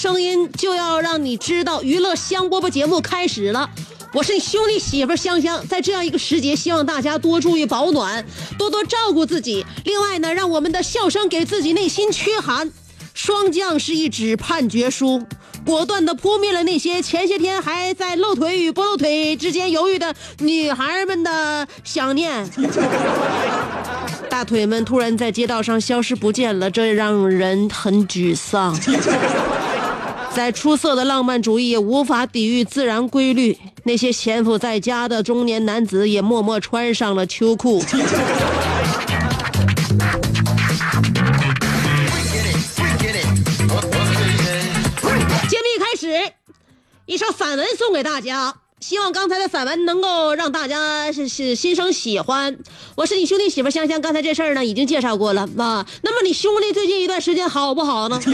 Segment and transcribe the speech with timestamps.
[0.00, 3.68] 声音，就要让你知道娱乐香饽饽节目开始了。
[4.14, 8.24] 我是你兄弟媳妇香香，在这样一个时节，希望大家多注意保暖，
[8.56, 9.66] 多多照顾自己。
[9.84, 12.72] 另外呢，让我们的笑声给自己内心驱寒。
[13.12, 15.22] 霜降是一纸判决书，
[15.66, 22.48] 果断地扑灭了那些前些天还在露腿与不露腿之间犹豫的女孩们的想念。
[24.30, 28.74] 大腿们突然在街道上消失不见了，这让人很沮丧。
[30.34, 37.74] 再出色的浪漫主义也无法抵御自然规律，那些潜伏在家的中年男子也默默穿上了秋裤。
[37.74, 37.82] Oh,
[45.60, 46.32] 目一开始，
[47.06, 48.54] 一首散文送给大家。
[48.80, 52.58] 希望刚才的散文能够让大家是是心生喜欢。
[52.94, 55.86] 我是你兄弟媳妇香香，刚才这事儿呢已经介绍过了啊。
[56.02, 58.18] 那么你兄弟最近一段时间好不好呢？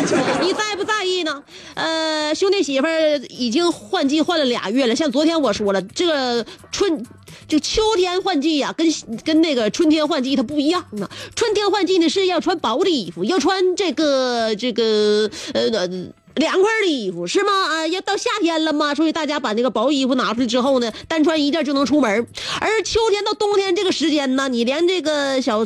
[0.41, 1.43] 你在不在意呢？
[1.75, 2.87] 呃，兄弟媳妇
[3.29, 7.05] 已经换季换了俩月了，像昨天我说了，这个春。
[7.49, 8.89] 就秋天换季呀、跟
[9.25, 11.09] 跟那个春天换季它不一样呢。
[11.37, 15.89] 春天换季呢是要穿薄的衣服，要穿这个这个呃呃
[16.37, 17.53] 凉快的衣服是吗？
[17.53, 22.27] 啊，要到夏天了嘛，所以大家把那个薄衣服拿出来之后呢，单穿一件就能出门。
[22.61, 25.61] 而秋天到冬天这个时间呢，你连这个小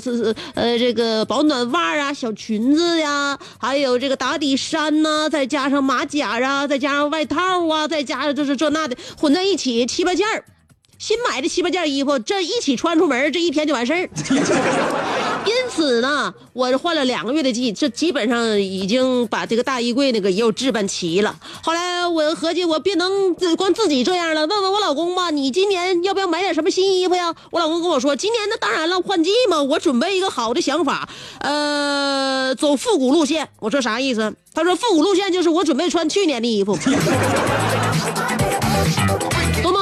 [0.54, 10.44] 呃这个保暖袜啊、小裙子呀，还有这个打底衫呐、再加上马甲啊，再加上外套啊，再加上就是这那的混在一起七八件儿。
[11.00, 13.99] 新买的七八件衣服，这一起穿出门，这一天就完事儿。
[15.47, 21.34] 因此呢，我换了两个月的季，这基本上已经把这个大衣柜那个也有置办齐了。
[21.62, 27.34] 后来我合计，我别能自光自己这样了，问问我老公吧，你今年要不要买点什么新衣服呀？
[27.50, 33.49] 我老公跟我说，今年那当然了，换季嘛，我准备一个好的想法，呃，走复古路线。
[33.61, 34.34] 我说啥意思？
[34.53, 36.78] 他说复古路线就是我准备穿去年的衣服。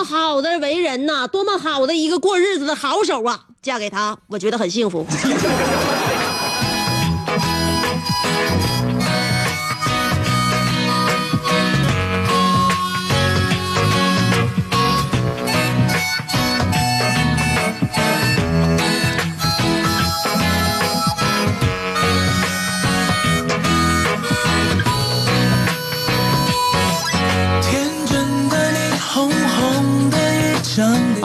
[0.08, 3.44] 好的为人呐、多么好的一个过日子的好手啊！
[3.60, 5.06] 嫁给他，我觉得很幸福。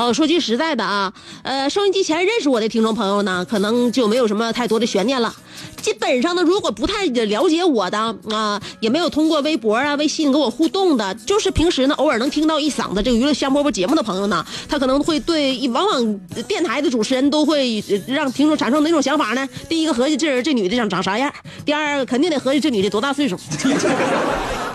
[0.03, 5.34] 哦，说句实在的啊，呃，收音机前认识我的听众朋友呢，可能就没有什么太多的悬念了。
[5.81, 7.97] 基本上呢，如果不太了解我的
[8.30, 19.48] 啊，也没有通过微博啊、微信跟我互动的，就是平时呢偶尔能听到一嗓子这个娱乐香饽饽节目的朋友呢，他可能会对，往往电台的主持人都会让听众产生哪种想法呢？
[19.69, 21.31] 第一个合计这人这女的长长啥样，
[21.63, 23.38] 第二个肯定得合计这女的多大岁数。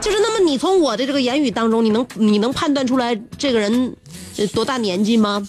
[0.00, 3.96] 就是那么，你从我的这个言语当中，你能你能判断出来这个人
[4.54, 5.46] 多大年纪吗？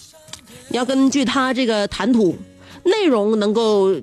[0.68, 2.36] 你要根据他这个谈吐
[2.84, 3.94] 内容，能够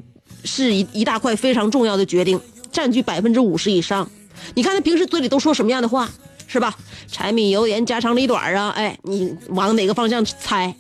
[0.44, 2.40] 是一一大块非常重要的决定，
[2.72, 4.10] 占据百分之五十以上。
[4.56, 6.10] 你看他平时嘴里都说什么样的话，
[6.48, 6.76] 是吧？
[7.10, 10.74] 柴米油盐家长里短啊，哎，你往哪个方向猜？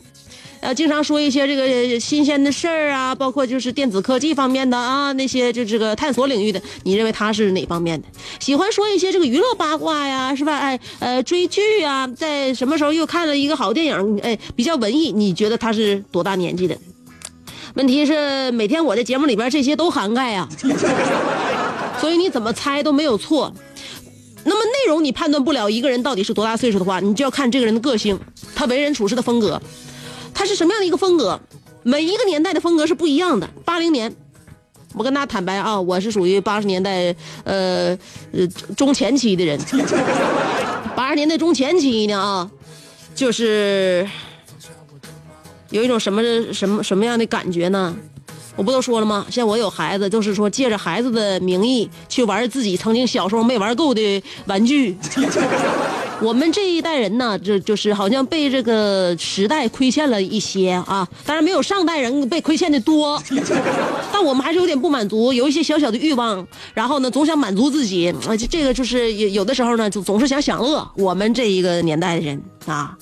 [0.59, 8.07] 呃，经常说一些这个新鲜的事儿啊，包括就是电子科技方面的啊，那些就这个探索领域的，你认为他是哪方面的？
[8.39, 10.57] 喜欢说一些这个娱乐八卦呀，是吧？
[10.57, 16.77] 哎，呃，追剧啊，在什么时候又看了一个好电影，哎，比较文艺，你觉得他是多大年纪的？
[17.75, 20.49] 问题是每天我的节目里边这些都涵盖呀、
[22.01, 23.53] 所以你怎么猜都没有错。
[24.43, 28.17] 那么内容你判断不了一个人到底是多大岁数的话，你就要看这个人的个性，
[28.55, 29.61] 他为人处事的风格，
[30.37, 31.39] 他是什么样的一个风格？
[31.81, 33.49] 每一个年代的风格是不一样的。
[33.65, 34.15] 八零年，
[34.93, 37.97] 我跟大家坦白啊，我是属于八十年代呃
[38.31, 38.45] 呃
[38.75, 39.59] 中前期的人。
[40.95, 42.51] 八十年代中前期呢啊，
[43.15, 44.07] 就是
[45.71, 46.21] 有一种什么
[46.53, 47.97] 什么什么样的感觉呢？
[48.57, 49.25] 我不都说了吗？
[49.29, 54.97] 现在我有孩子，就是说借着孩子的名义去玩自己曾经小时候没玩够的玩具。
[56.19, 63.21] 我们这一代人呢，就就是好像被这个时代亏欠了一些啊，当然没有上代人被亏欠的多，
[64.11, 66.43] 但我们还是有点不满足，有一些小小的欲望，
[66.73, 70.89] 然后呢，总想满足自己，啊，这个就是有有的时候呢，就总是想享乐。
[70.95, 72.97] 我们这一个年代的人啊，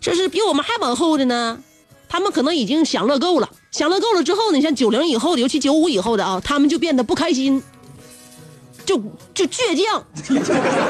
[0.00, 1.58] 这是比我们还往后的呢，
[2.12, 7.62] 他们可能已经享乐够了，享乐够了之后呢，像九零以后的，尤其九五以后的啊，他们就变得不开心，
[8.84, 10.04] 就就倔强。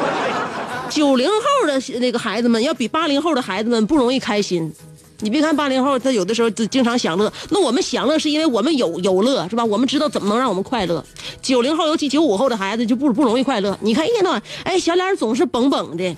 [0.91, 4.75] 九零后的那个孩子们要比八零后的孩子们不容易开心。
[5.21, 9.65] 你别看八零后，他有的时候就经常享乐，那我们享乐是因为我们有有乐，是吧？
[9.65, 11.05] 我们知道怎么能让我们快乐。
[11.41, 13.79] 九零后，尤其九五后的孩子就不不容易快乐。
[13.81, 16.17] 你看一天到晚，哎，小脸总是绷绷的，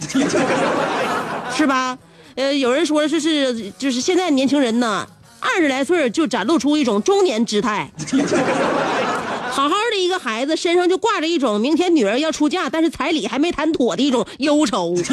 [1.54, 1.98] 是吧？
[2.34, 5.06] 呃，有人说是是就是现在年轻人呢，
[5.40, 7.90] 二十来岁就展露出一种中年姿态。
[9.50, 14.92] 好好的一个孩子身上就挂着一种明天女儿要出嫁，但是彩礼还没谈妥的一种忧愁。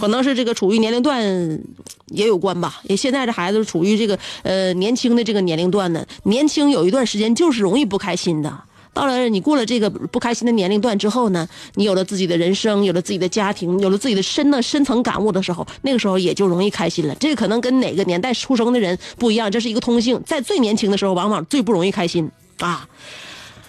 [0.00, 1.22] 可能是这个处于年龄段
[2.06, 2.80] 也有关吧。
[2.84, 8.58] 也现在这孩子处于这个呃年轻的这个年龄段呢，年轻有一段时间就是容易不开心的。
[8.94, 17.14] 到了你过了这个不开心的年龄段之后呢，你有了自己的人生，有了自己的家庭，有了自己的深的深层感悟的时候，那个时候也就容易开心了。
[17.16, 20.22] 这个可能跟哪个年代出生的人不一样，这是一个通性。
[20.24, 22.30] 在最年轻的时候，往往最不容易开心
[22.60, 22.88] 啊。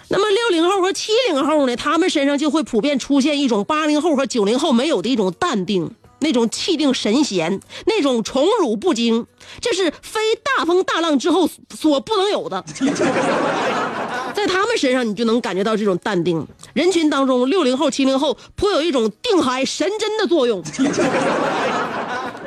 [0.08, 5.90] 那么六零后和七零后呢，他们身上就会普遍出现一种八零后和九零后没有的一种淡定，
[6.20, 9.26] 那种气定神闲，那种宠辱不惊，
[9.60, 12.64] 这是非大风大浪之后所不能有的。
[14.36, 16.46] 在他们身上，你就能感觉到这种淡定。
[16.74, 20.62] 人群当中，六零后、七零后颇有一种定海神针的作用。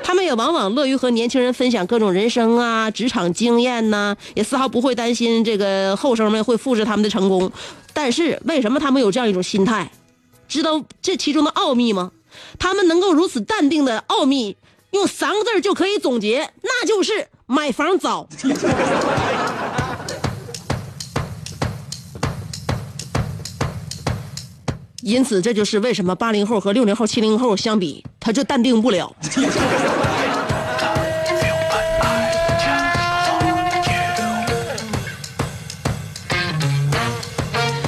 [0.03, 7.51] 他们也往往乐于和年轻人分享各种人生啊、职场经验呐，也丝毫不会担心这个后生们会复制他们的成功。
[7.91, 9.91] 但是，为什么他们有这样一种心态？
[10.47, 12.11] 知道这其中的奥秘吗？
[12.59, 14.55] 他们能够如此淡定的奥秘，
[14.91, 18.27] 用三个字就可以总结，那就是买房早。
[25.09, 29.11] 因此，这就是为什么八零后和六零后、七零后相比，他就淡定不了。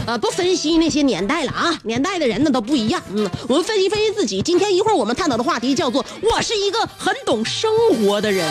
[0.07, 2.99] 啊， 不分析那些年代了啊，年代的人呢都不一样。
[3.13, 4.41] 嗯，我们分析分析自己。
[4.41, 8.49] 今天一会儿我们探讨的话题叫做“我是一个很懂生活的人”。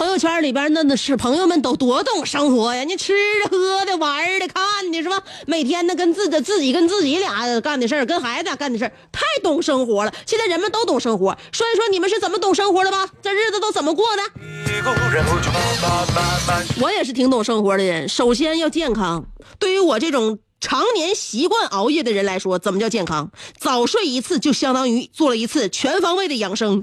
[0.00, 2.84] 朋友圈里边那那是朋友们都多懂生活呀！
[2.84, 3.12] 你吃
[3.44, 5.22] 的、喝的、玩的、看的，是吧？
[5.46, 10.14] 每天呢跟自己自己跟自己俩干的事儿，跟孩子俩干的事儿，太懂生活了。
[10.24, 13.06] 现在人们都懂生活，说一说你们是怎么懂生活的吧？
[13.20, 14.22] 这日子都怎么过的？
[16.80, 18.08] 我也是挺懂生活的人。
[18.08, 19.26] 首先要健康，
[19.58, 23.30] 对于我这种常年习惯熬夜的人来说，怎么叫健康？
[23.58, 26.82] 早睡一次就相当于做了一次全方位的养生。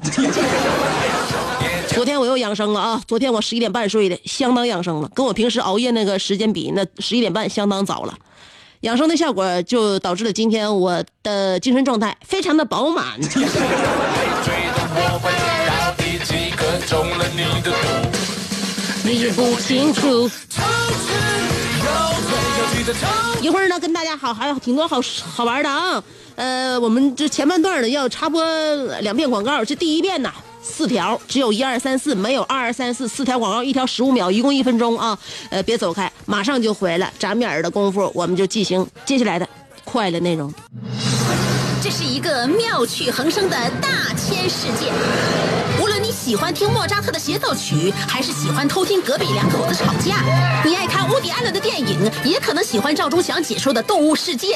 [1.97, 3.01] 昨天我又养生了啊！
[3.07, 8.13] 昨天我十一点半睡的，相当养生了，跟我平时熬夜那个时间比，那十一点半相当早了。
[8.81, 13.19] 养生的效果就导致了今天我的精神状态非常的饱满。
[19.03, 20.29] 你不清楚。
[23.41, 25.01] 一会儿呢，跟大家好，还有挺多好
[25.33, 26.03] 好玩的啊。
[26.35, 28.45] 呃，我们这前半段呢要插播
[29.01, 30.31] 两遍广告，这第一遍呢。
[30.67, 35.17] 四条，只有一二三四，没有二二三四，四条广告，一条十五秒，一共一分钟啊！
[35.49, 39.47] 呃，别走开，马上就回来，眨眼儿的功夫，我们就进行接下来的
[39.83, 40.53] 快乐内容。
[41.81, 44.91] 这是一个妙趣横生的大千世界，
[45.81, 50.23] 无论你喜欢听莫扎特的协奏曲，还是喜欢偷听隔壁两口子吵架，
[50.65, 54.55] 你爱看乌迪安伦的电影，也可能喜欢赵忠祥解说的《动物世界》。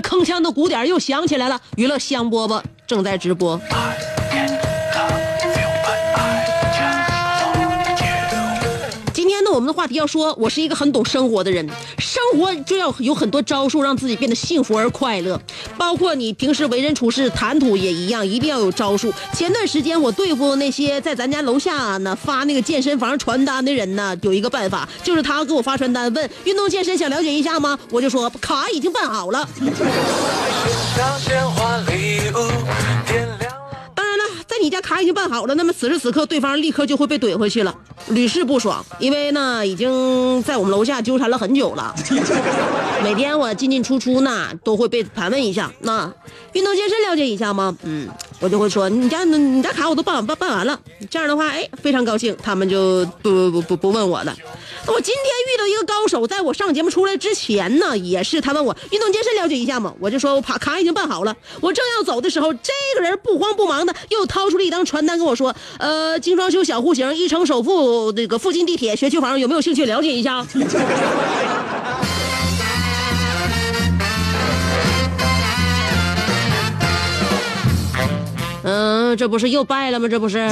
[0.00, 1.60] 铿锵的鼓点又响起来了。
[1.76, 3.60] 娱乐香饽饽正在直播。
[9.50, 15.40] 我们的话题要说，我是一个很懂生活的人，生活就要有很多招数，让自己变得幸福而快乐。
[15.76, 19.12] 包括你平时为人处事、谈吐也一样，一定要有招数。
[19.34, 27.78] 前段时间我对付那些在咱家楼下呢发那个健身房传单的人呢，有一个办法，就是他给我发传单问运动健身想了解一下吗？
[27.90, 29.48] 我就说卡已经办好了。
[34.70, 37.74] 家卡已经办好了，那么此时此刻对方立刻就会被怼回去了，
[38.08, 38.84] 屡试不爽。
[38.98, 41.94] 因为呢，已经在我们楼下纠缠了很久了，
[43.02, 45.70] 每天我进进出出呢，都会被盘问一下。
[45.80, 46.10] 那
[46.52, 47.76] 运动健身了解一下吗？
[47.82, 48.08] 嗯，
[48.40, 50.80] 我就会说你家你家卡我都办完办办完了。
[51.10, 54.34] 这样的话，哎，非常高兴，他们就不不不不不问我了。
[54.86, 59.94] 我今天遇到一个高手，在我上节目出来之前呢，也是他问我运动健身了解一下吗？
[60.00, 61.36] 我就说我卡卡已经办好了。
[61.60, 70.44] 我正要走的时候，这个人不慌不忙的又掏出了一张传单跟我说：“呃，精装修小户型，一城首付，那个附近地铁学区房，有没有兴趣了解一下？”
[78.70, 80.06] 嗯，这不是又败了吗？
[80.06, 80.48] 这不是。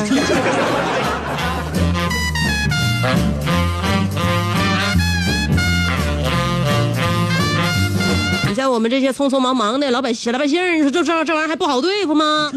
[8.49, 12.51] 你像我们这些匆匆忙忙的老百小老百姓，你说这这这玩意儿还不好对付吗？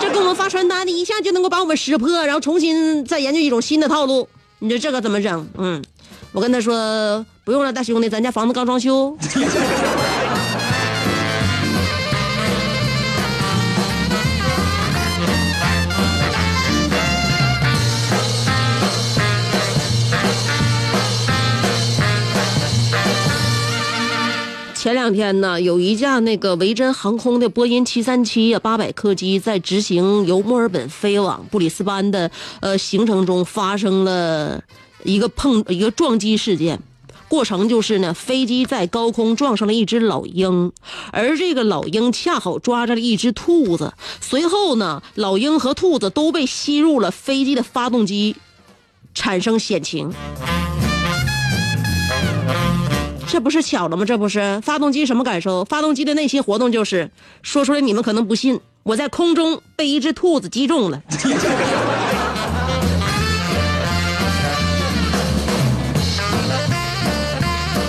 [0.00, 4.28] 这给我们发传单的，一下就能够把我们识破，然后重新再研究一种新的套路。
[4.58, 5.46] 你说这个怎么整？
[5.56, 5.80] 嗯，
[6.32, 9.16] 我跟他说不用了，大兄弟，咱家房子刚装修。
[24.90, 32.28] 前两天呢，有一架那个维珍航空的波音七三七呀八百客机在执行由墨尔本飞往布里斯班的
[32.58, 34.60] 呃行程中发生了
[35.04, 36.80] 一个碰一个撞击事件。
[37.28, 40.72] 过程就是呢，飞机在高空撞上了一只老鹰，
[41.12, 43.94] 而这个老鹰恰好抓着了一只兔子。
[44.20, 48.34] 随后呢，老鹰和兔子都被吸入了飞机的发动机，
[49.14, 50.12] 产生险情。
[53.32, 54.04] 这不是巧了吗？
[54.04, 55.64] 这不是发动机什么感受？
[55.64, 57.08] 发动机的内心活动就是，
[57.42, 61.00] 说出来你们可能不信，我在空中被一只兔子击中了。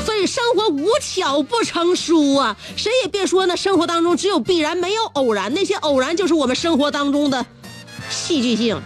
[0.05, 2.55] 所以生活无巧不成书啊！
[2.75, 7.43] 谁也别说那，生活当中只有必然，没有偶然，那些偶然就是我们生活当中的
[8.12, 8.79] 戏剧性。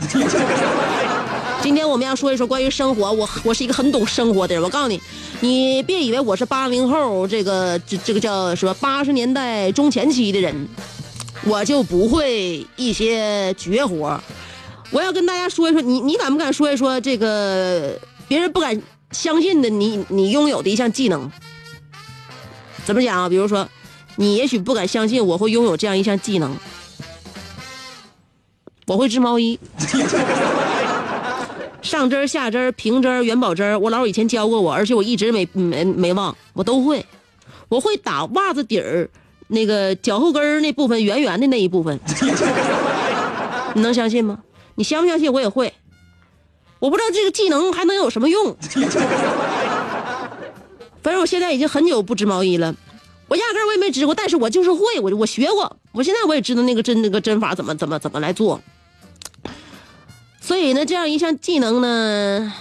[1.65, 4.63] 今天我们要说一说关于生活，我我是一个很懂生活的人。
[4.63, 5.01] 我告诉你，
[5.39, 10.67] 你别以为我是八零后，这个这这个叫什么八十年代中前期的人，
[11.43, 14.21] 我就不会一些绝活。
[14.91, 18.79] 我要跟大家说一说，你你敢不敢说一说这个别人不敢
[19.09, 21.31] 相信的你你拥有的一项技能？
[22.85, 23.27] 怎么讲啊？
[23.27, 23.67] 比如说，
[24.17, 26.55] 你也许不敢相信我会拥有这样一项技能，
[28.85, 29.59] 我会织毛衣。
[31.85, 37.05] 上针儿、下针儿、平针儿、元宝针儿，我姥以前教过我，而且我一直没没没忘，我都会。
[37.69, 39.09] 我会打袜子底儿
[39.47, 41.99] 那个脚后跟儿那部分圆圆的那一部分，
[43.75, 44.39] 你能相信吗？
[44.73, 45.31] 你相不相信？
[45.31, 45.71] 我也会。
[46.79, 48.57] 我不知道这个技能还能有什么用。
[51.03, 52.75] 反正我现在已经很久不织毛衣了，
[53.27, 58.59] 我压根儿我也没织过，但是我就是会，我我学过，我现在我也知道那个针那个针法怎么怎么怎么来做。
[60.45, 62.53] 所以呢，这样一项技能呢，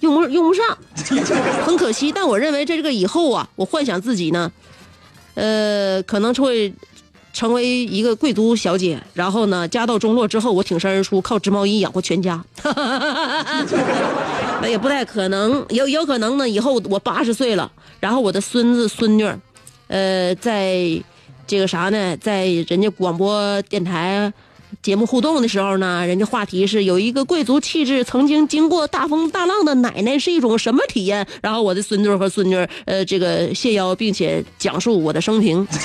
[0.00, 0.76] 用不用不上，
[1.64, 2.10] 很可惜。
[2.10, 4.50] 但我认为在这个以后啊，我幻想自己呢，
[5.34, 6.74] 呃，可能会
[7.32, 12.44] 成为一个贵族小姐，然后呢，家道中落之后，我挺身而出，靠织毛衣养活全家。
[14.60, 17.70] 那也不太可能，有有可能呢，以后我八十岁了，
[18.00, 19.24] 然后我的孙子孙女，
[19.86, 21.00] 呃，在
[21.46, 24.32] 这个啥呢，在人家广播电台。
[24.82, 31.26] 节目互动的时候呢，人家话题是有一个贵族气质，曾经经过大风大浪的奶奶是一种什么体验？
[31.42, 32.54] 然后我的孙女和孙女，
[32.84, 35.66] 呃，这个谢邀，并且讲述我的生平。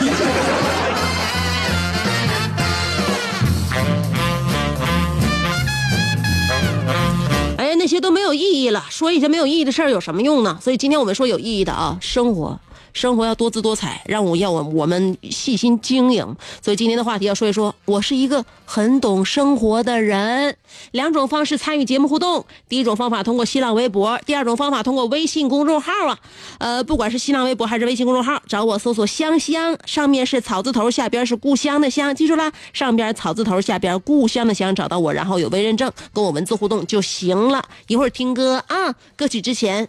[7.58, 10.60] 哎呀，那些都没有意义了，说一些没有意义的事儿有什么用呢？
[10.62, 12.60] 所以今天我们说有意义的啊，生活
[12.94, 16.36] 生活要多姿多彩，让我要我我们细心经营。
[16.62, 20.56] 所以今天的话题要说一说，我是一个很懂生活的人。
[20.92, 26.18] 两种方式参与节目互动，第一种方法通过新浪微博，第二种方法通过微信公众号啊。
[26.60, 37.64] 呃，不管是新浪微博还是微信公众号，找我搜索“香香”，上面是草字头，下边是故乡的乡，记住了，上边草字头，下边故乡的乡，找到我，然后有微认证，跟我文字互动就行了。
[37.88, 39.88] 一会儿听歌啊，歌曲之前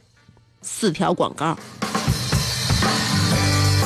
[0.63, 1.57] 四条广告。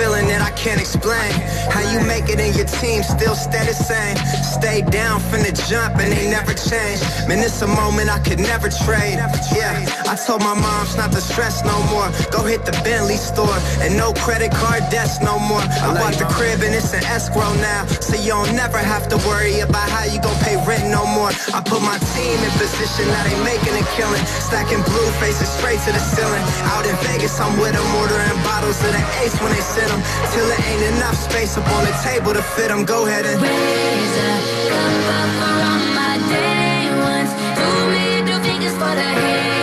[0.00, 1.28] Feeling that I can't explain.
[1.68, 4.16] How you make it in your team still stay the same.
[4.40, 7.04] Stay down from the jump and they never change.
[7.28, 9.20] Man, it's a moment I could never trade.
[9.52, 9.76] Yeah,
[10.08, 12.08] I told my moms not to stress no more.
[12.32, 15.60] Go hit the Bentley store and no credit card debts no more.
[15.84, 17.84] I bought the crib and it's an escrow now.
[18.00, 21.28] So you don't never have to worry about how you gon' pay rent no more.
[21.52, 24.24] I put my team in position, now they making a killing.
[24.48, 26.44] Stacking blue faces straight to the ceiling.
[26.72, 30.00] Out in Vegas, I'm with them, ordering bottles of the ace when they send them.
[30.32, 32.84] Till there ain't enough space up on the table to fit them.
[32.84, 37.32] Go ahead and Raise up for all my day ones.
[37.58, 39.59] Two middle fingers for the haters.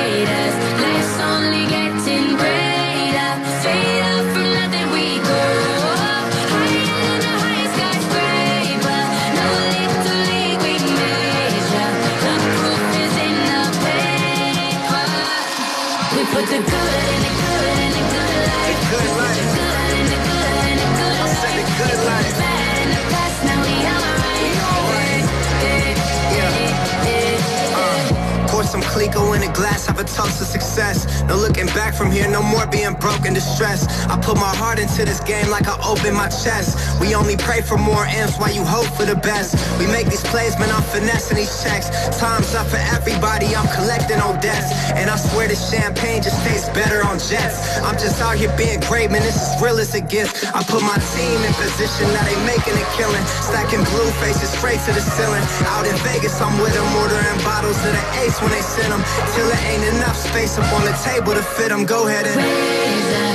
[28.98, 31.22] Clico in a glass, have a toast to success.
[31.30, 33.86] No looking back from here, no more being broken, distressed.
[34.10, 36.82] I put my heart into this game like I open my chest.
[37.00, 39.54] We only pray for more M's while you hope for the best.
[39.78, 41.94] We make these plays, man, I'm finessing these checks.
[42.18, 44.74] Time's up for everybody, I'm collecting on debts.
[44.98, 47.78] And I swear this champagne just tastes better on jets.
[47.86, 50.34] I'm just out here being great, man, this is real as it gets.
[50.58, 53.26] I put my team in position, now they making a killing.
[53.46, 55.46] Stacking blue faces straight to the ceiling.
[55.70, 59.04] Out in Vegas, I'm with them, ordering bottles of the ace when they send them.
[59.36, 61.86] Till there ain't enough space up on the table to fit them.
[61.86, 62.36] Go ahead and.
[62.38, 63.28] Raise a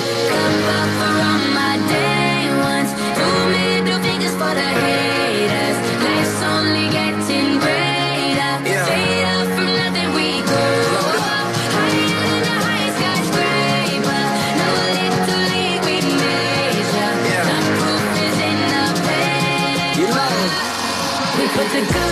[0.67, 2.91] cup for all my day ones.
[3.17, 5.79] Two middle fingers for the haters.
[6.05, 8.53] Life's only getting greater.
[8.65, 8.85] Yeah.
[8.85, 10.63] Straight up from nothing we go
[11.37, 11.47] up.
[11.77, 14.25] Higher than the highest skyscraper.
[14.61, 17.13] No little league we measure.
[17.29, 17.45] Yeah.
[17.49, 20.01] The proof is in the paper.
[20.01, 20.35] You know,
[21.39, 22.12] We put the good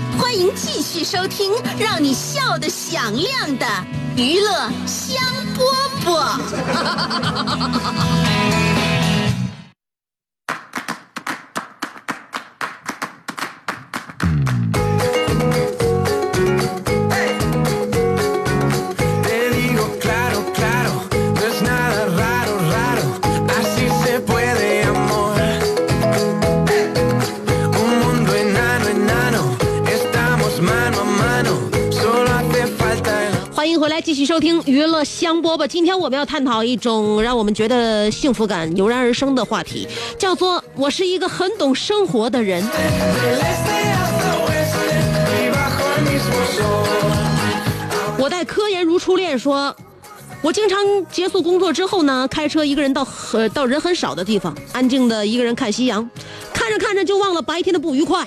[0.21, 3.65] 欢迎继续收听让你笑得响亮的
[4.15, 5.19] 娱乐香
[5.57, 5.65] 饽
[6.05, 6.37] 饽。
[33.81, 35.65] 回来，继续收听娱乐香饽饽。
[35.65, 39.87] 今天我们要探讨一种让我们觉得幸福感油然而生的话题，
[40.19, 42.63] 叫做“我是一个很懂生活的人”。
[48.19, 49.75] 我待科研如初恋说，
[50.43, 50.77] 我经常
[51.11, 56.07] 结束工作之后呢，开车一个人到呃到人很少的地方，安静的一个人看夕阳，
[56.53, 58.23] 看着看着就忘了白天的不愉快。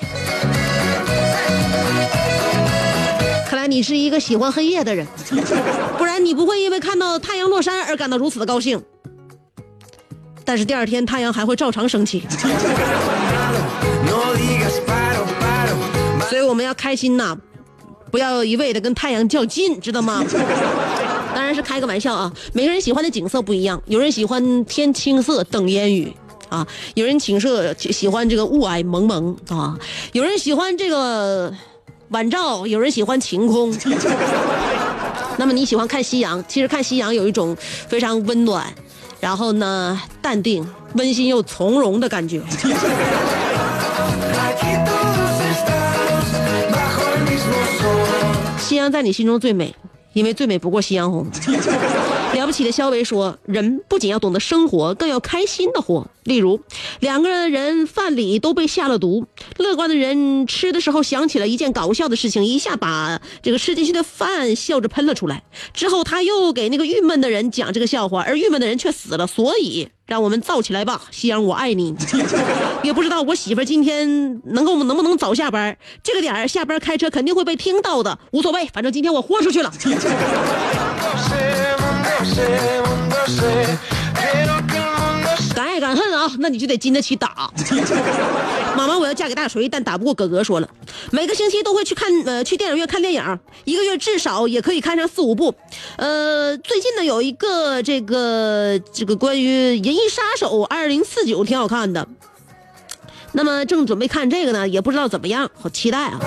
[3.66, 5.06] 你是一个喜欢黑夜的人，
[5.98, 8.82] 不然你不会因为看到太阳落山而感到如此的高兴。
[10.44, 12.22] 但是第二天太阳还会照常升起，
[16.28, 17.36] 所以我们要开心呐，
[18.10, 20.22] 不要一味的跟太阳较劲，知道吗？
[21.34, 26.14] 当然是开个玩笑啊，每个人喜欢的景色不一样，有人喜欢天青色等烟雨。
[26.50, 29.76] 啊，有人景色喜欢这个雾霭蒙蒙啊，
[30.12, 31.52] 有人喜欢这个
[32.14, 33.76] 晚照，有人喜欢晴空。
[35.36, 36.42] 那么你喜欢看夕阳？
[36.46, 37.56] 其实看夕阳有一种
[37.88, 38.64] 非常温暖，
[39.18, 42.40] 然后呢淡定、温馨又从容的感觉。
[48.60, 49.74] 夕阳在你心中最美，
[50.12, 51.26] 因为最美不过夕阳红。
[52.34, 56.06] 了不起的肖维说：“人不仅要懂得生活，更要开心的活。
[56.24, 56.60] 例如，
[57.00, 59.26] 两个人饭里都被下了毒，
[59.58, 65.42] 乐观的人吃的时候想起了一件搞笑的事情，一下把这个吃进去的饭笑着喷了出来。
[65.74, 69.26] 之后他又给那个郁闷的人讲这个笑话，而郁闷的人却死了。
[69.26, 71.94] 所以，让我们燥起来吧，夕阳，我爱你。
[72.82, 79.70] 也不知道我媳妇今天能够能不能早下班，这个点儿下班开车肯定会被听到的，无所谓，反正今天我豁出去了。
[85.54, 87.50] ”敢爱敢恨啊，那你就得经得起打。
[88.76, 90.42] 妈妈，我要嫁给大锤，但打不过哥哥。
[90.42, 90.68] 说了，
[91.12, 95.54] 每个星期都会去看呃去电影院看电影，一个月至少也可以看上四五部。
[95.96, 102.06] 呃，最近呢有一个这个这个关于《银翼杀手二零四九》挺好看的。
[103.32, 106.20] 那么正准备看这个呢，也不知道怎么样，好期待啊！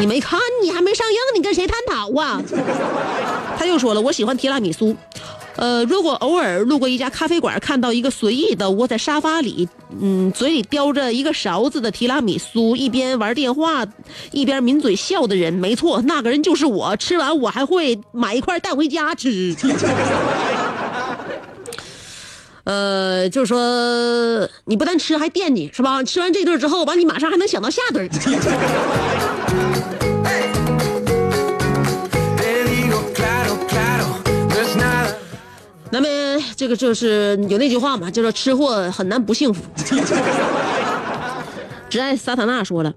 [0.00, 2.42] 你没看，你还没上映，你跟谁探讨啊？
[3.58, 4.94] 他又说了，我喜欢提拉米苏。
[5.56, 9.68] 呃，如果偶尔路过一家咖啡馆，看到一个随意的窝在沙发里，
[10.00, 13.86] 嗯，嘴里叼着一个勺子的提拉米苏，一边玩电话，
[14.32, 16.96] 一边抿嘴笑的人，没错，那个人就是我。
[16.96, 19.54] 吃完我还会买一块带回家吃。
[22.64, 26.02] 呃，就是说你不但吃还惦记是吧？
[26.02, 28.08] 吃完这顿之后，完你马上还能想到下顿。
[35.90, 36.08] 那么
[36.56, 39.62] 这个就是有那句话嘛，叫做吃货很难不幸福。
[41.88, 42.92] 只爱萨塔纳说了。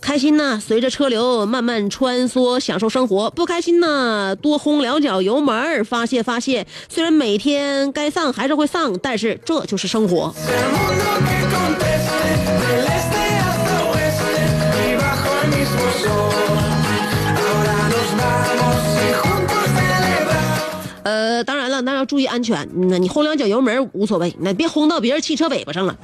[0.00, 6.66] 开心呢，随着车流慢慢穿梭，享受生活；不开心呢，多轰两脚油门，发泄发泄。
[6.88, 10.32] 虽然每天该丧还是会丧，但是这就是生活。
[21.36, 22.66] 呃，当然了，那要注意安全。
[22.88, 25.94] 那你轰两脚油门无所谓，那别轰到别人汽车尾巴上了。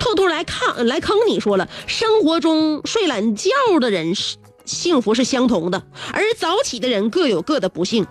[0.00, 5.82] 兔兔来看来坑你说了，生活中睡懒觉的人是幸福是相同的，
[6.14, 8.06] 而早起的人各有各的不幸。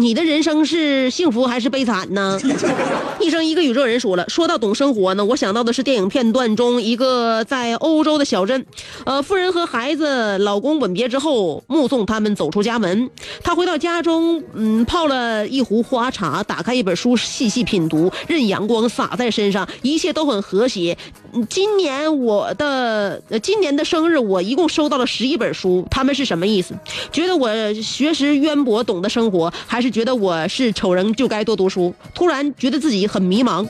[0.00, 2.38] 你的人生是幸福还是悲惨呢？
[3.20, 8.64] 一生一个宇宙人说了，说到懂生活呢，我想到的是电影片段中一个在欧洲的小镇，
[9.04, 13.10] 呃，夫人和孩子、老公吻别之后，目送他们走出家门。
[13.42, 20.96] 她回到家中，嗯，泡了一壶花茶，打开一本书，细细品读，任阳光洒在身上，一切都很和谐。
[21.32, 26.74] 嗯今年我的呃今年的生日，我一共收到了十一本书，他们是什么意思？
[27.12, 31.94] 觉得我学识渊博，懂得生活，还是觉得我是丑人就该多读书？
[32.14, 33.66] 突然觉得自己很迷茫。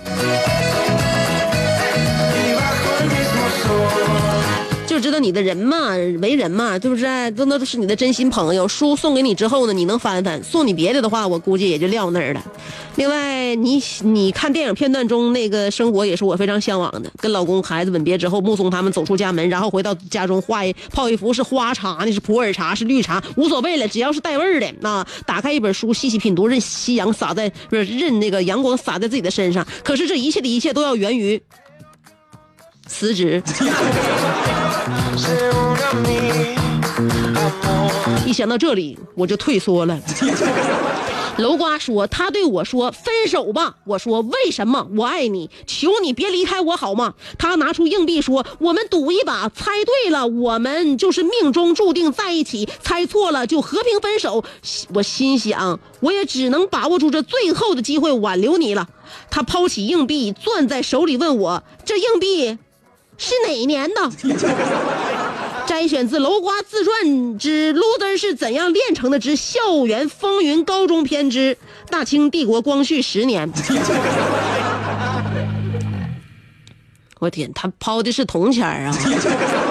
[4.98, 7.30] 知道你的人嘛，为人嘛，对不对？
[7.32, 8.66] 都那都是你的真心朋友。
[8.66, 12.42] 书送给你之后呢，你能翻翻；送你别的的话，我估计也就撂那儿了。
[12.96, 17.10] 另外，你你看电影片段中那个生活，也是我非常向往的。
[17.18, 24.66] 跟老公、孩子吻别之后，目送他们走出家门，然后回到家中画一泡一幅是花茶，那是普洱茶，是绿茶，无所谓了，只要是带味儿的。
[24.80, 29.66] 那打开一本书，细细品读，任夕阳洒在不是任那个阳光洒在自己的身上。
[29.84, 31.40] 可是这一切的一切都要源于
[32.88, 33.42] 辞职。
[38.26, 39.98] 一想到这里，我就退缩了。
[41.38, 44.88] 楼瓜说：“他对我说分手吧。”我说：“为什么？
[44.96, 54.44] 我爱你，求你别离开我好吗？”他拿出硬币说：“我们赌一把，猜对了，我们就是命中注定在一起；猜错了，就和平分手。”
[54.94, 58.88] 我心想，我也只能把握住这最后的机会挽留你了。
[59.30, 62.58] 他抛起硬币，攥在手里，问我：“这硬币
[63.18, 64.10] 是哪年的？”
[65.68, 71.58] 摘选自楼瓜自传之《loser 是怎样炼成的之校园风云高中篇之
[71.90, 73.52] 大清帝国光绪十年》。
[77.20, 78.96] 我天，他抛的是铜钱儿啊！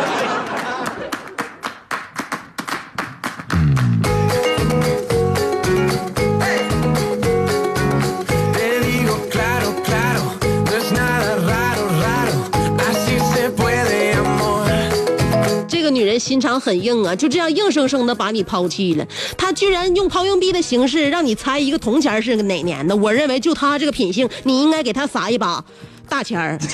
[16.17, 19.07] 人心肠很硬啊，就这样硬生生的把你抛弃了。
[19.37, 22.95] 他居然用抛硬币的形式让你猜一个铜钱是个哪年的。
[22.95, 25.63] 我认为就他这个品性，你应该给他撒一把
[26.09, 26.57] 大钱儿。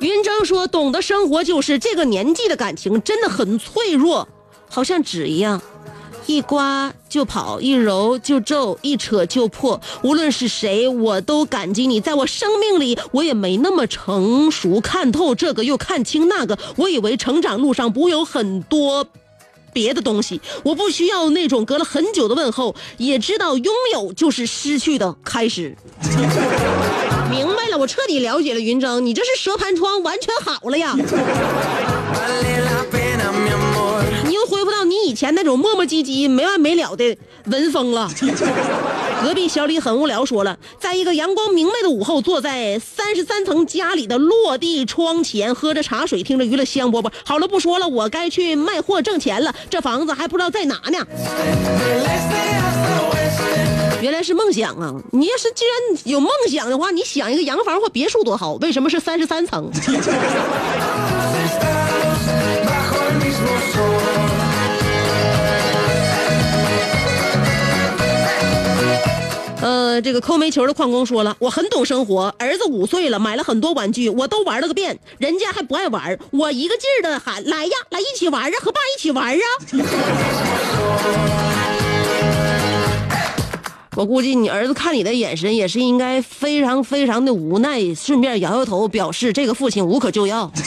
[0.00, 4.28] 云峥说：“懂得生活就是这个年纪的感情真的很脆弱，
[4.68, 5.60] 好像纸一样，
[6.26, 9.80] 一刮就跑，一揉就皱，一扯就破。
[10.02, 12.00] 无论是谁，我都感激你。
[12.00, 16.58] 在我生命里，我也没那么成熟，看透这个又看清那个。
[16.76, 19.06] 我以为成长路上不会有很多。”
[19.74, 25.76] 别的东西，我不需要那种隔了很久的问候，也知道拥有就是失去的开始。
[27.28, 30.94] 明白了，我彻底了解了云峥，你这是蛇盘疮完全好了呀！
[34.94, 38.08] 你以前那种磨磨唧唧、没完没了的文风了。
[39.24, 47.10] 隔壁小李很无聊说了，在一个阳光明媚的午后，坐在三十三层家里的落地窗前，喝着茶水，听着娱乐香饽饽。
[47.24, 49.52] 好了，不说了，我该去卖货挣钱了。
[49.68, 50.98] 这房子还不知道在哪呢。
[54.00, 54.94] 原来是梦想啊！
[55.12, 58.52] 你要是既然有梦想的话，你想一个洋房或别墅多好？
[58.54, 59.70] 为什么是三十三层？
[69.64, 79.40] 呃，这个抠煤球的矿工说了，我很懂生活，儿子五岁了，买了很多玩具，我都玩了个遍，人家还不爱玩，我一个劲儿的喊来呀，来一起玩啊，和爸一起玩啊。
[83.96, 90.52] 我估计你儿子看你的眼神也是应该非常非常的无奈，顺便摇摇头，表示这个父亲无可救药。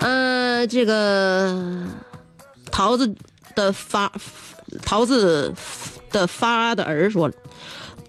[0.00, 1.54] 呃，这个
[2.78, 3.12] 桃子
[3.56, 4.12] 的发
[4.84, 5.52] 桃子
[6.12, 7.34] 的发的儿说了，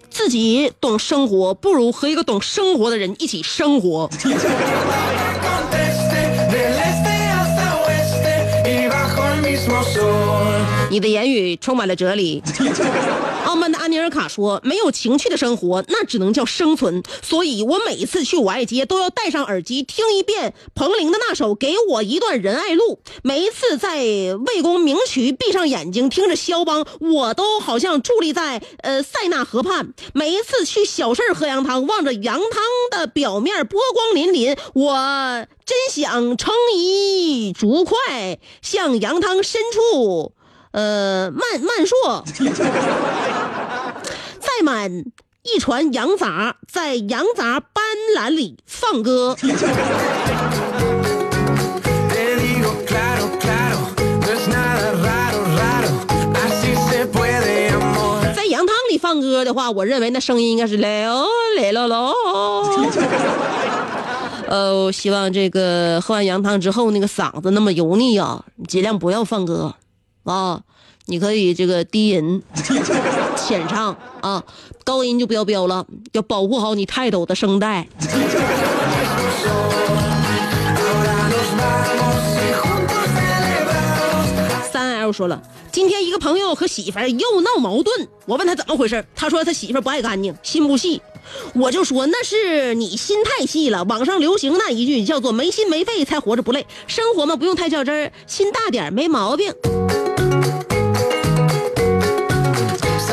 [0.08, 4.08] 自己懂生活，不如和一个懂生活的人一起生活。
[10.90, 12.42] 你的言语充满了哲理。
[13.46, 17.02] 傲慢的安尼尔卡说：“没有情趣的生活，那只能叫生存。
[17.22, 23.00] 所以我每一次去五爱街都要戴上耳机听一遍彭羚的那首《给我一段仁爱路》。
[23.22, 23.98] 每一次在
[24.46, 29.94] 魏公明渠闭上眼睛听着肖邦，我都好像伫立在呃塞纳河畔。
[30.12, 40.34] 每一次去小事儿喝羊汤，望着羊汤的表面波光粼粼，我真想撑一竹筷向羊汤深处。”
[40.72, 42.24] 呃，慢慢硕，
[44.38, 44.88] 再满
[45.42, 47.82] 一船羊杂在羊杂斑
[48.16, 49.36] 斓里放歌。
[58.36, 62.12] 在羊汤里放歌的话，我认为那声音应该是来哦来喽喽。
[64.46, 69.74] 呃，我希望这个喝完羊汤之后，那个嗓子那么油腻啊，尽量不要放歌
[70.24, 70.62] 啊。
[71.06, 72.40] 你可以这个低吟、
[73.36, 74.44] 浅唱啊，
[74.84, 77.88] 高音就不要飙了，要保护好你泰斗的声带。
[84.70, 91.02] 三 L 说了，今天一个朋友和媳妇儿又闹矛盾，我问他怎么回事，他说他媳妇儿不爱干净，心不细。
[91.54, 93.82] 我就说那是你心太细了。
[93.82, 99.52] 网上流行那一句叫做“没心没肺才活着不累”，生活嘛不用太较真儿，心大点儿没毛病。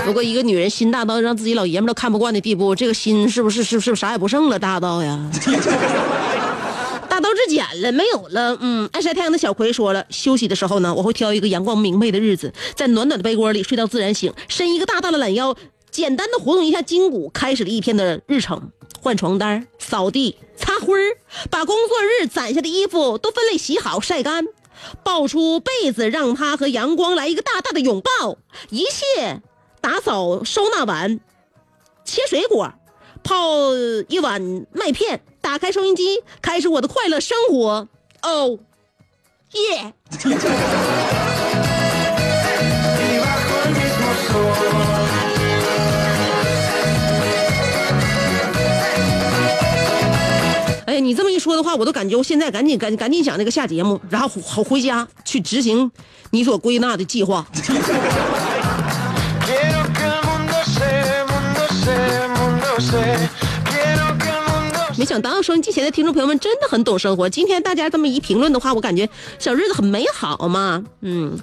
[0.08, 4.58] 不过一个女人心大到让自己老爷们都看不惯的地步，这个心是不是是不是啥也不剩了？
[4.58, 5.20] 大到呀。
[7.10, 8.58] 大刀至简了，没有了。
[8.62, 15.54] 嗯，爱晒太阳的小葵说了，休息的时候呢，我会挑一个阳光明媚的日子，在暖暖的被窝里睡到自然醒，伸一个大大的懒腰，
[15.91, 18.72] 简单的活动一下筋骨，开始了一天的日程。
[19.02, 21.17] 换床单、扫地、擦灰儿，
[21.50, 24.46] 把工作日攒下的衣服都分类洗好晒干，
[25.04, 28.38] 抱出被子，让它和阳光来一个大大的拥抱。
[28.70, 29.41] 一切
[29.89, 31.21] 打扫收纳完，
[32.04, 32.73] 切水果，
[33.23, 33.73] 泡
[34.10, 37.88] 一碗麦片，打开收音机，开始我的快乐生活。
[38.21, 38.60] 哦，
[39.54, 39.93] 耶
[40.26, 40.34] ！Y
[43.21, 44.52] bajo el mismo sol.
[50.88, 55.89] 哎，你这么一说的话，我都感觉我现在赶紧赶赶紧想那个下节目，然后好回家去执行
[56.32, 57.47] 你所归纳的计划。
[64.98, 67.28] 没想到收音机前的听众朋友们真的很懂生活。
[67.28, 69.10] 今天大家这么一评论的话，我感觉
[69.40, 70.84] 小日子很美好嘛。
[71.02, 71.40] 嗯，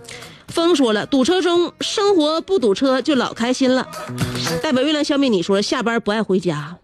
[0.47, 3.88] 风说了，堵车中生活不堵车就老开心了。
[4.62, 6.77] 代表月亮消灭你说下班不爱回家。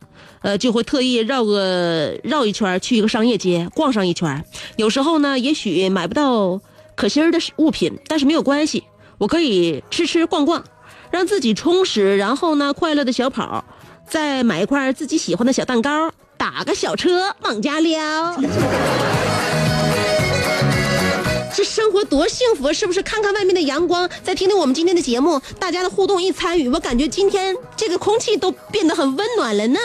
[0.42, 4.44] 呃，就会特意绕个绕一圈，去一个商业街逛上一圈。
[4.76, 6.60] 有时候呢，也许买不到
[6.96, 8.82] 可心儿的物品，但是没有关系，
[9.18, 10.64] 我可以吃吃逛逛，
[11.10, 13.64] 让自己充实，然后呢，快乐的小跑，
[14.10, 18.36] 再买一块自己喜欢的小蛋糕，打个小车往家撩。
[21.54, 23.00] 这生活多幸福，是不是？
[23.02, 29.78] 看看外面的阳光，再听听我们今天的节目，大家的互动一参与，我感觉今天这个空气都变得很温暖了呢。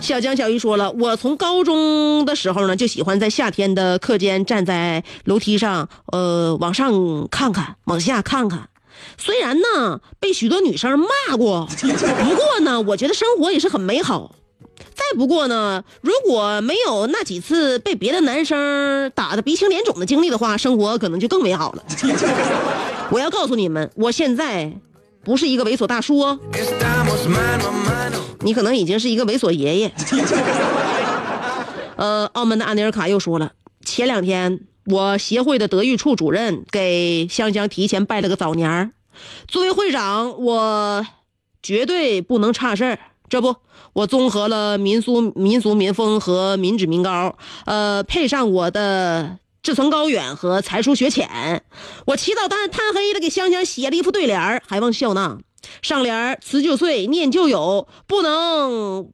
[0.00, 8.68] 小江小鱼说了，我从高中的时候呢，就喜欢在夏天的课间站在楼梯上，呃，往上看看，往下看看。
[9.16, 14.34] 虽然呢被许多女生骂过， 不过呢，我觉得生活也是很美好。
[14.94, 21.82] 再不过呢，如果没有那几次被别的男生打的鼻青脸肿的经历的话，生活可能就更美好了。
[23.10, 24.72] 我要告诉你们，我现在
[25.24, 26.38] 不是一个猥琐大叔哦。
[28.40, 29.92] 你可能已经是一个猥琐爷爷。
[31.96, 33.52] 呃，澳门的安尼尔卡又说了，
[33.84, 38.90] 前两天我协会的德育处主任给香香提前拜了个早年儿
[39.46, 41.06] 作为会长，我
[41.62, 42.98] 绝对不能差事儿。
[43.28, 43.56] 这不，
[43.92, 51.62] 我综合了民俗、民俗、民风和民脂民膏，呃，配上我的志存高远和才疏学浅，
[52.06, 55.36] 我起早贪贪黑的给香香写了一副对联儿，还望笑纳。
[55.82, 59.10] 上联辞旧岁，念旧友，不能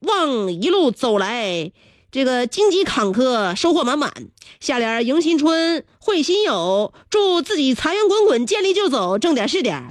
[0.00, 1.72] 忘一路走来，
[2.16, 4.10] 这个荆棘坎坷，收获满满。
[4.58, 9.86] 下联迎新春，会新友，祝自己财源滚滚，见利就走，挣点是点。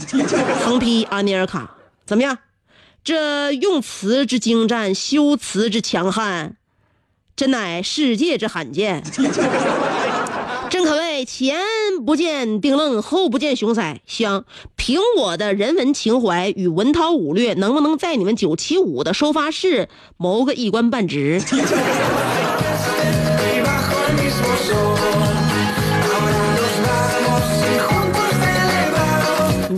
[0.65, 2.39] 横批阿尼尔卡，怎么样？
[3.03, 6.55] 这用词之精湛，修辞之强悍，
[7.35, 9.03] 真乃世界之罕见。
[11.23, 11.55] 前
[12.05, 14.01] 不见丁愣，后不见熊塞。
[14.05, 14.43] 想
[14.75, 19.87] 凭我的人文情怀与文韬武略，能不能在你们九七五的收发室
[20.17, 21.41] 谋个一官半职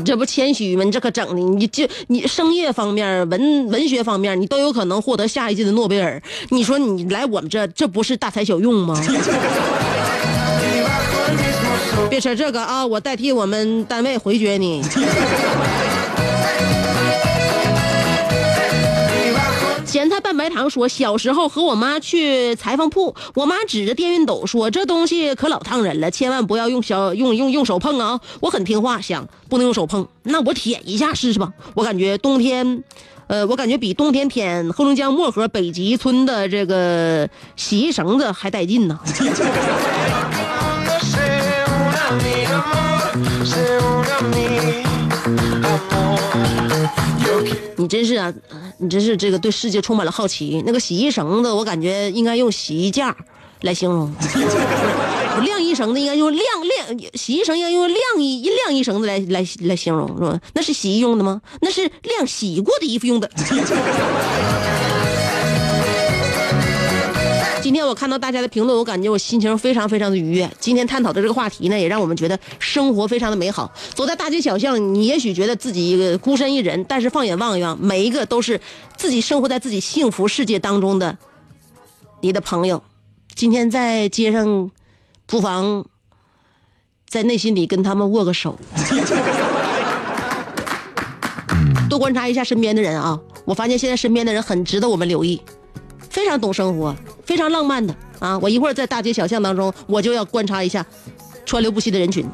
[0.05, 0.86] 这不谦虚吗？
[0.86, 6.22] 你这可整的，你就你声乐方面、文文学方面，你都有可能获得下一届的诺贝尔。
[6.49, 8.95] 你说你来我们这，这不是大材小用吗？
[12.10, 12.86] 别扯这个啊！
[12.86, 14.82] 我代替我们单位回绝你。
[19.86, 31.52] 咸菜拌白糖说，小时候和我妈去裁缝铺，我妈指着电熨斗说：“这东西可老烫人了，千万不要用小用用用手碰啊！”我很听话，想不能用手碰，那我舔一下试试吧。
[31.74, 32.84] 我感觉冬天，
[33.28, 39.00] 呃，我感觉比冬天舔黑龙江漠河北极村的这个洗衣绳子还带劲呢。
[47.80, 48.34] 你真是啊，
[48.80, 50.62] 你真是这个对世界充满了好奇。
[50.66, 53.16] 那个洗衣绳子，我感觉应该用洗衣架
[53.62, 54.10] 来形容；
[55.43, 56.43] 晾衣绳子应该用晾
[56.88, 60.39] 晾，洗衣绳应该用晾衣晾衣绳子来来来形容，是吧？
[60.53, 61.41] 那是洗衣用的吗？
[61.62, 63.30] 那是晾洗过的衣服用的。
[67.68, 70.49] 今天我看到大家的评论，我感觉我心情非常非常的愉悦。
[70.57, 73.70] 今天探讨的这个话题呢，也让我们觉得生活非常的美好。
[73.93, 78.61] 走在大街小巷，你也许觉得自己一个孤身一人，但是放眼望一望，每一个都是
[78.95, 81.18] 自己生活在自己幸福世界当中的
[82.22, 82.82] 你的朋友。
[83.36, 84.72] 今天在街上，
[85.26, 85.86] 不妨
[87.05, 88.57] 在内心里跟他们握个手，
[91.89, 93.20] 多观察一下身边的人啊！
[93.43, 95.41] 我发现现在身边的人很值得我们留意。
[96.18, 98.36] 非常懂生活，非常浪漫的啊！
[98.39, 100.84] 我一会儿在大街小巷当中，我就要观察一下
[101.45, 102.28] 川流不息的人群。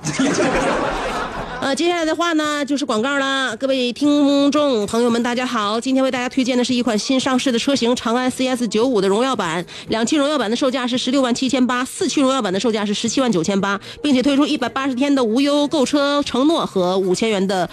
[1.59, 3.57] 呃， 接下来的话呢，就是广告了。
[3.57, 5.81] 各位听众朋友们，大家好！
[5.81, 9.65] 今天为大家推荐的是一款新上市的车型——长安 CS 九五的荣耀版。
[9.89, 17.69] 两驱荣耀版的售价是十六万七千八，四驱荣耀版的售价是十七万九千八，并且推出一百八十天的无忧购车承诺和五千元的。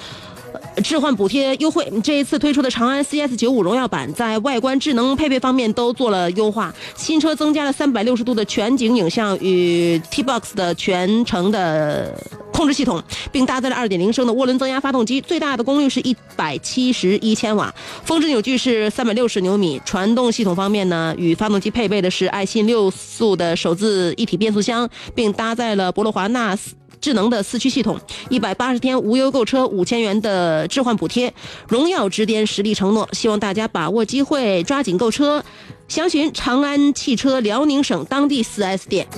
[0.82, 6.74] 置换补贴优惠，这一次推出的长安 CS 九五荣耀版在外观、智能配备方面都做了优化。
[6.96, 12.18] 新车增加了三百六十度的全景影像与 T-Box 的全程的
[12.52, 19.80] 控制系统，并搭载了二点零升的涡轮增压发动机，最大的功率是一百七十一千瓦，峰值扭矩是三百六十牛米。
[19.84, 26.80] 传动系统方面呢，与发动机配备的是爱信六速的手自一体变速箱，并搭载了博洛华纳斯。
[27.01, 27.98] 智能的四驱系统，
[28.28, 31.32] 一百八十天无忧购车，五千元的置换补贴，
[31.68, 35.42] 荣耀直颠实力承诺，希望大家把握机会，抓紧购车。
[35.88, 39.09] 详询长安汽车辽宁省当地 4S 店。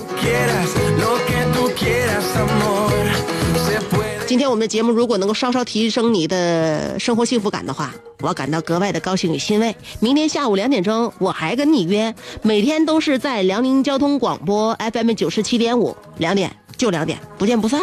[4.25, 9.75] 今天我们的节目如果能够稍稍提升你的生活幸福感的话，我感到格外的高兴与欣慰。
[9.99, 17.81] 明天下午两点钟，我还跟你约，每天都是在辽宁交通广播 FM 九十七点五，两点就两点不见不散。